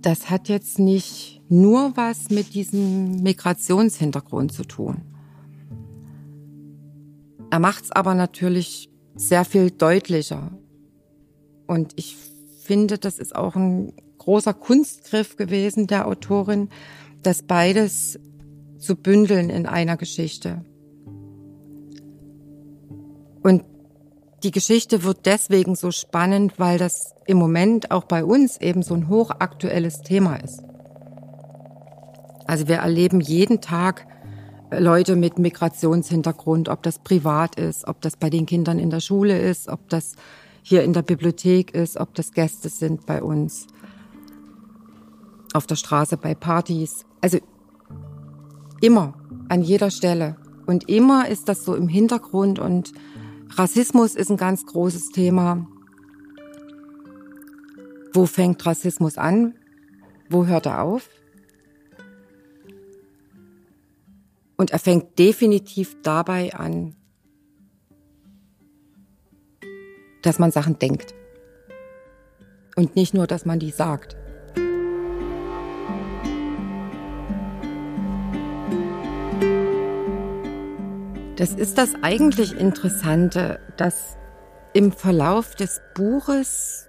Das 0.00 0.30
hat 0.30 0.48
jetzt 0.48 0.78
nicht 0.78 1.42
nur 1.48 1.92
was 1.96 2.30
mit 2.30 2.54
diesem 2.54 3.22
Migrationshintergrund 3.22 4.52
zu 4.52 4.64
tun. 4.64 5.09
Er 7.50 7.58
macht 7.58 7.84
es 7.84 7.92
aber 7.92 8.14
natürlich 8.14 8.90
sehr 9.14 9.44
viel 9.44 9.70
deutlicher. 9.70 10.52
Und 11.66 11.92
ich 11.96 12.16
finde, 12.62 12.98
das 12.98 13.18
ist 13.18 13.34
auch 13.34 13.56
ein 13.56 13.92
großer 14.18 14.54
Kunstgriff 14.54 15.36
gewesen 15.36 15.86
der 15.86 16.06
Autorin, 16.06 16.68
das 17.22 17.42
beides 17.42 18.18
zu 18.78 18.96
bündeln 18.96 19.50
in 19.50 19.66
einer 19.66 19.96
Geschichte. 19.96 20.64
Und 23.42 23.64
die 24.42 24.50
Geschichte 24.52 25.02
wird 25.04 25.26
deswegen 25.26 25.74
so 25.74 25.90
spannend, 25.90 26.58
weil 26.58 26.78
das 26.78 27.14
im 27.26 27.36
Moment 27.36 27.90
auch 27.90 28.04
bei 28.04 28.24
uns 28.24 28.58
eben 28.60 28.82
so 28.82 28.94
ein 28.94 29.08
hochaktuelles 29.08 30.02
Thema 30.02 30.36
ist. 30.36 30.62
Also 32.46 32.68
wir 32.68 32.76
erleben 32.76 33.20
jeden 33.20 33.60
Tag 33.60 34.06
Leute 34.78 35.16
mit 35.16 35.38
Migrationshintergrund, 35.38 36.68
ob 36.68 36.82
das 36.82 36.98
privat 36.98 37.56
ist, 37.56 37.88
ob 37.88 38.00
das 38.00 38.16
bei 38.16 38.30
den 38.30 38.46
Kindern 38.46 38.78
in 38.78 38.90
der 38.90 39.00
Schule 39.00 39.38
ist, 39.38 39.68
ob 39.68 39.88
das 39.88 40.14
hier 40.62 40.84
in 40.84 40.92
der 40.92 41.02
Bibliothek 41.02 41.74
ist, 41.74 41.96
ob 41.96 42.14
das 42.14 42.32
Gäste 42.32 42.68
sind 42.68 43.06
bei 43.06 43.22
uns, 43.22 43.66
auf 45.52 45.66
der 45.66 45.76
Straße 45.76 46.16
bei 46.16 46.34
Partys. 46.34 47.04
Also 47.20 47.38
immer, 48.80 49.14
an 49.48 49.62
jeder 49.62 49.90
Stelle. 49.90 50.36
Und 50.66 50.88
immer 50.88 51.28
ist 51.28 51.48
das 51.48 51.64
so 51.64 51.74
im 51.74 51.88
Hintergrund 51.88 52.60
und 52.60 52.92
Rassismus 53.56 54.14
ist 54.14 54.30
ein 54.30 54.36
ganz 54.36 54.64
großes 54.66 55.08
Thema. 55.08 55.66
Wo 58.12 58.26
fängt 58.26 58.64
Rassismus 58.64 59.18
an? 59.18 59.54
Wo 60.28 60.46
hört 60.46 60.66
er 60.66 60.82
auf? 60.82 61.08
Und 64.60 64.72
er 64.72 64.78
fängt 64.78 65.18
definitiv 65.18 65.96
dabei 66.02 66.52
an, 66.52 66.94
dass 70.20 70.38
man 70.38 70.50
Sachen 70.50 70.78
denkt. 70.78 71.14
Und 72.76 72.94
nicht 72.94 73.14
nur, 73.14 73.26
dass 73.26 73.46
man 73.46 73.58
die 73.58 73.70
sagt. 73.70 74.18
Das 81.36 81.54
ist 81.54 81.78
das 81.78 81.94
eigentlich 82.02 82.52
Interessante, 82.52 83.60
dass 83.78 84.18
im 84.74 84.92
Verlauf 84.92 85.54
des 85.54 85.80
Buches 85.94 86.86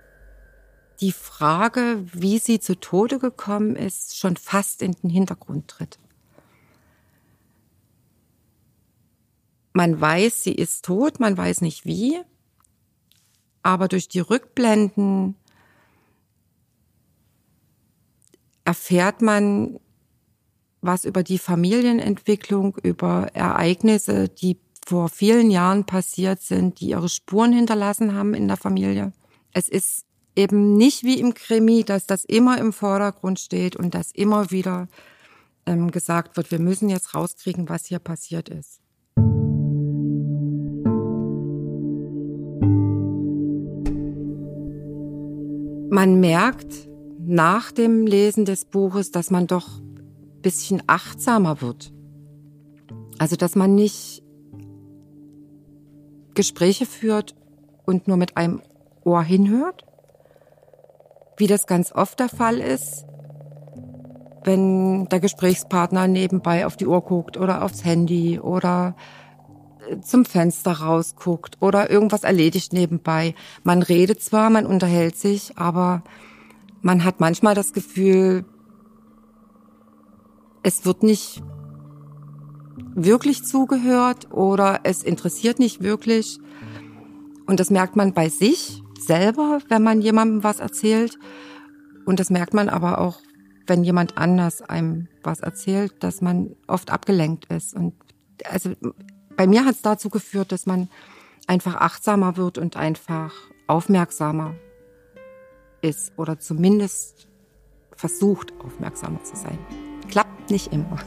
die 1.00 1.14
Frage, 1.14 2.04
wie 2.12 2.38
sie 2.38 2.60
zu 2.60 2.76
Tode 2.76 3.18
gekommen 3.18 3.78
ist, 3.78 4.18
schon 4.18 4.36
fast 4.36 4.82
in 4.82 4.92
den 4.92 5.10
Hintergrund 5.10 5.70
tritt. 5.70 6.00
Man 9.74 10.00
weiß, 10.00 10.44
sie 10.44 10.54
ist 10.54 10.86
tot, 10.86 11.20
man 11.20 11.38
weiß 11.38 11.62
nicht 11.62 11.86
wie, 11.86 12.20
aber 13.64 13.88
durch 13.88 14.08
die 14.08 14.20
Rückblenden 14.20 15.36
erfährt 18.66 19.22
man 19.22 19.80
was 20.82 21.06
über 21.06 21.24
die 21.24 21.38
Familienentwicklung, 21.38 22.76
über 22.82 23.30
Ereignisse, 23.34 24.30
die 24.30 24.58
vor 24.86 25.10
vielen 25.10 25.52
Jahren 25.52 25.86
passiert 25.86 26.42
sind, 26.42 26.80
die 26.80 26.90
ihre 26.90 27.08
Spuren 27.08 27.54
hinterlassen 27.54 28.16
haben 28.16 28.34
in 28.34 28.48
der 28.48 28.58
Familie. 28.58 29.14
Es 29.54 29.70
ist 29.70 30.06
eben 30.36 30.76
nicht 30.78 31.04
wie 31.04 31.20
im 31.20 31.34
Krimi, 31.34 31.84
dass 31.84 32.08
das 32.08 32.26
immer 32.26 32.58
im 32.58 32.74
Vordergrund 32.74 33.40
steht 33.40 33.76
und 33.76 33.94
dass 33.94 34.12
immer 34.12 34.50
wieder 34.50 34.88
ähm, 35.66 35.92
gesagt 35.92 36.36
wird, 36.36 36.50
wir 36.50 36.60
müssen 36.60 36.90
jetzt 36.90 37.14
rauskriegen, 37.14 37.70
was 37.70 37.86
hier 37.86 38.00
passiert 38.00 38.50
ist. 38.50 38.81
Man 46.02 46.20
merkt 46.20 46.90
nach 47.20 47.72
dem 47.72 48.08
Lesen 48.08 48.44
des 48.44 48.66
Buches, 48.66 49.12
dass 49.12 49.30
man 49.30 49.46
doch 49.46 49.80
ein 49.80 50.42
bisschen 50.42 50.82
achtsamer 50.88 51.62
wird. 51.62 51.94
Also, 53.20 53.36
dass 53.36 53.56
man 53.56 53.76
nicht 53.76 54.24
Gespräche 56.34 56.88
führt 56.88 57.36
und 57.86 58.08
nur 58.08 58.18
mit 58.18 58.36
einem 58.36 58.64
Ohr 59.04 59.22
hinhört, 59.22 59.86
wie 61.38 61.46
das 61.46 61.68
ganz 61.68 61.92
oft 61.92 62.20
der 62.20 62.30
Fall 62.30 62.58
ist, 62.58 63.06
wenn 64.44 65.06
der 65.06 65.20
Gesprächspartner 65.20 66.08
nebenbei 66.08 66.66
auf 66.66 66.78
die 66.78 66.88
Uhr 66.88 67.02
guckt 67.02 67.38
oder 67.38 67.64
aufs 67.64 67.86
Handy 67.86 68.40
oder 68.40 68.96
zum 70.02 70.26
Fenster 70.26 70.72
rausguckt 70.74 71.58
oder 71.60 71.90
irgendwas 71.90 72.24
erledigt 72.24 72.74
nebenbei. 72.74 73.36
Man 73.64 73.82
redet 73.82 74.22
zwar, 74.22 74.50
man 74.50 74.66
unterhält 74.66 75.16
sich, 75.16 75.58
aber 75.58 76.04
man 76.82 77.04
hat 77.04 77.20
manchmal 77.20 77.56
das 77.56 77.74
Gefühl, 77.74 78.46
es 80.64 80.86
wird 80.86 81.04
nicht 81.04 81.42
wirklich 82.94 83.44
zugehört 83.44 84.32
oder 84.32 84.82
es 84.84 85.04
interessiert 85.04 85.60
nicht 85.60 85.82
wirklich. 85.82 86.40
Und 87.46 87.60
das 87.60 87.70
merkt 87.70 87.96
man 87.96 88.14
bei 88.14 88.30
sich 88.30 88.84
selber, 89.00 89.60
wenn 89.70 89.84
man 89.84 90.02
jemandem 90.02 90.44
was 90.44 90.60
erzählt. 90.60 91.18
Und 92.06 92.20
das 92.20 92.30
merkt 92.30 92.54
man 92.54 92.70
aber 92.70 93.00
auch, 93.00 93.20
wenn 93.68 93.84
jemand 93.84 94.18
anders 94.18 94.62
einem 94.62 95.08
was 95.24 95.40
erzählt, 95.40 95.94
dass 96.00 96.22
man 96.22 96.56
oft 96.68 96.92
abgelenkt 96.92 97.46
ist. 97.46 97.76
Und 97.76 97.94
also 98.50 98.72
bei 99.42 99.48
mir 99.48 99.66
hat 99.66 99.74
es 99.74 99.82
dazu 99.82 100.12
geführt, 100.12 100.52
dass 100.52 100.68
man 100.68 100.88
einfach 101.48 101.74
achtsamer 101.74 102.38
wird 102.38 102.60
und 102.60 102.78
einfach 102.78 103.34
aufmerksamer 103.66 104.54
ist 105.82 106.14
oder 106.16 106.38
zumindest 106.40 107.28
versucht, 107.96 108.54
aufmerksamer 108.64 109.24
zu 109.24 109.36
sein. 109.36 109.58
Klappt 110.10 110.52
nicht 110.52 110.72
immer. 110.72 111.00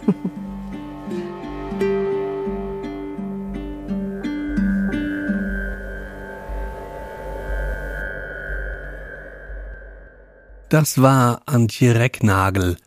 Das 10.71 11.01
war 11.01 11.43
Antje 11.47 11.95
Recknagel, 11.95 12.79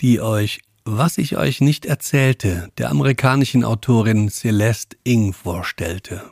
die 0.00 0.22
euch 0.22 0.62
Was 0.86 1.16
ich 1.16 1.38
euch 1.38 1.62
nicht 1.62 1.86
erzählte, 1.86 2.70
der 2.76 2.90
amerikanischen 2.90 3.64
Autorin 3.64 4.28
Celeste 4.28 4.98
Ing 5.02 5.32
vorstellte. 5.32 6.22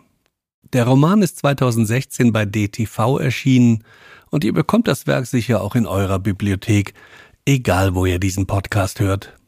Der 0.74 0.86
Roman 0.86 1.22
ist 1.22 1.38
2016 1.38 2.34
bei 2.34 2.44
DTV 2.44 3.18
erschienen 3.18 3.82
und 4.28 4.44
ihr 4.44 4.52
bekommt 4.52 4.88
das 4.88 5.06
Werk 5.06 5.24
sicher 5.24 5.62
auch 5.62 5.74
in 5.74 5.86
eurer 5.86 6.18
Bibliothek, 6.18 6.92
egal 7.46 7.94
wo 7.94 8.04
ihr 8.04 8.18
diesen 8.18 8.46
Podcast 8.46 9.00
hört. 9.00 9.38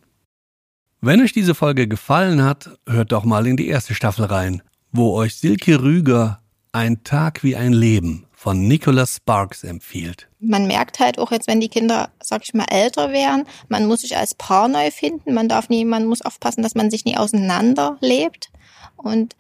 Wenn 1.03 1.21
euch 1.21 1.35
diese 1.35 1.55
Folge 1.55 1.87
gefallen 1.87 2.43
hat, 2.43 2.71
hört 2.89 3.13
doch 3.13 3.25
mal 3.25 3.47
in 3.47 3.59
die 3.59 3.69
erste 3.69 3.95
Staffel 3.95 4.25
rein, 4.25 4.63
wo 4.91 5.13
euch 5.13 5.37
Silke 5.37 5.83
Rüger 5.83 6.41
Ein 6.73 7.05
Tag 7.05 7.45
wie 7.45 7.57
ein 7.57 7.75
Leben 7.75 8.25
von 8.45 8.69
Nicholas 8.69 9.17
Sparks 9.17 9.65
empfiehlt. 9.65 10.29
Man 10.39 10.67
merkt 10.67 11.01
halt 11.01 11.19
auch 11.19 11.33
jetzt, 11.33 11.47
wenn 11.47 11.61
die 11.61 11.71
Kinder, 11.71 12.11
sag 12.23 12.43
ich 12.45 12.53
mal, 12.53 12.67
älter 12.69 13.11
werden, 13.11 13.47
man 13.71 13.87
muss 13.87 14.03
sich 14.03 14.19
als 14.19 14.35
Paar 14.35 14.69
neu 14.69 14.91
finden. 14.91 15.33
Man 15.33 15.49
darf 15.49 15.71
nie, 15.71 15.87
man 15.87 16.05
muss 16.05 16.21
aufpassen, 16.21 16.63
dass 16.63 16.75
man 16.75 16.91
sich 16.91 17.07
nie 17.07 17.17
auseinanderlebt. 17.17 18.51
Und 18.99 19.35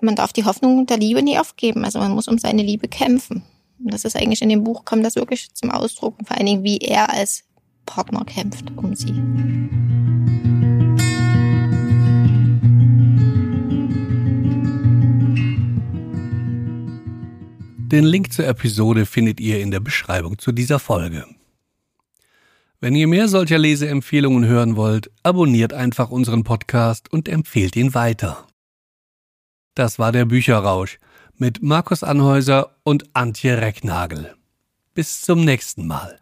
man 0.00 0.14
darf 0.14 0.32
die 0.32 0.44
Hoffnung 0.44 0.86
der 0.86 0.98
Liebe 0.98 1.24
nie 1.24 1.40
aufgeben. 1.40 1.84
Also 1.84 1.98
man 1.98 2.12
muss 2.12 2.28
um 2.28 2.38
seine 2.38 2.62
Liebe 2.62 2.86
kämpfen. 2.86 3.42
Und 3.80 3.92
das 3.92 4.04
ist 4.04 4.14
eigentlich 4.14 4.42
in 4.42 4.50
dem 4.50 4.62
Buch, 4.62 4.84
kommt 4.84 5.04
das 5.04 5.16
wirklich 5.16 5.52
zum 5.52 5.72
Ausdruck. 5.72 6.14
vor 6.24 6.36
allen 6.36 6.46
Dingen, 6.46 6.62
wie 6.62 6.78
er 6.78 7.10
als 7.10 7.42
Partner 7.84 8.24
kämpft 8.24 8.70
um 8.76 8.94
sie. 8.94 10.51
Den 17.92 18.04
Link 18.04 18.32
zur 18.32 18.46
Episode 18.46 19.04
findet 19.04 19.38
ihr 19.38 19.60
in 19.60 19.70
der 19.70 19.80
Beschreibung 19.80 20.38
zu 20.38 20.50
dieser 20.50 20.78
Folge. 20.78 21.26
Wenn 22.80 22.96
ihr 22.96 23.06
mehr 23.06 23.28
solcher 23.28 23.58
Leseempfehlungen 23.58 24.46
hören 24.46 24.76
wollt, 24.76 25.10
abonniert 25.22 25.74
einfach 25.74 26.10
unseren 26.10 26.42
Podcast 26.42 27.12
und 27.12 27.28
empfehlt 27.28 27.76
ihn 27.76 27.92
weiter. 27.92 28.46
Das 29.74 29.98
war 29.98 30.10
der 30.10 30.24
Bücherrausch 30.24 30.98
mit 31.36 31.62
Markus 31.62 32.02
Anhäuser 32.02 32.74
und 32.82 33.14
Antje 33.14 33.60
Recknagel. 33.60 34.36
Bis 34.94 35.20
zum 35.20 35.44
nächsten 35.44 35.86
Mal. 35.86 36.18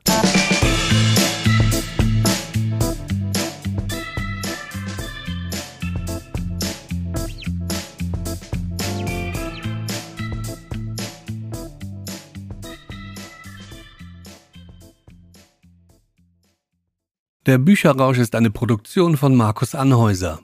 Der 17.51 17.59
Bücherrausch 17.59 18.19
ist 18.19 18.37
eine 18.37 18.53
Produktion 18.53 19.17
von 19.17 19.35
Markus 19.35 19.75
Anhäuser. 19.75 20.39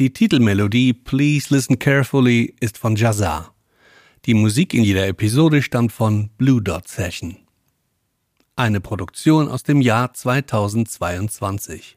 Die 0.00 0.12
Titelmelodie 0.12 0.92
Please 0.92 1.54
Listen 1.54 1.78
Carefully 1.78 2.56
ist 2.58 2.76
von 2.76 2.96
Jazar. 2.96 3.54
Die 4.26 4.34
Musik 4.34 4.74
in 4.74 4.82
jeder 4.82 5.06
Episode 5.06 5.62
stammt 5.62 5.92
von 5.92 6.30
Blue 6.38 6.60
Dot 6.60 6.88
Session. 6.88 7.36
Eine 8.56 8.80
Produktion 8.80 9.46
aus 9.46 9.62
dem 9.62 9.80
Jahr 9.80 10.12
2022. 10.12 11.94